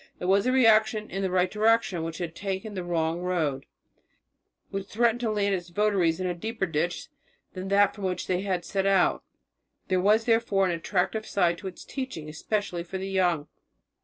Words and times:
It 0.19 0.25
was 0.25 0.47
a 0.47 0.51
reaction 0.51 1.11
in 1.11 1.21
the 1.21 1.29
right 1.29 1.51
direction 1.51 2.01
which 2.01 2.17
had 2.17 2.33
taken 2.33 2.73
the 2.73 2.83
wrong 2.83 3.19
road, 3.21 3.67
which 4.71 4.87
threatened 4.87 5.19
to 5.19 5.29
land 5.29 5.53
its 5.53 5.69
votaries 5.69 6.19
in 6.19 6.25
a 6.25 6.33
deeper 6.33 6.65
ditch 6.65 7.09
than 7.53 7.67
that 7.67 7.93
from 7.93 8.05
which 8.05 8.25
they 8.25 8.41
had 8.41 8.65
set 8.65 8.87
out. 8.87 9.23
There 9.89 10.01
was 10.01 10.25
therefore 10.25 10.65
an 10.65 10.71
attractive 10.71 11.27
side 11.27 11.59
to 11.59 11.67
its 11.67 11.85
teaching, 11.85 12.27
especially 12.29 12.83
for 12.83 12.97
the 12.97 13.09
young. 13.11 13.47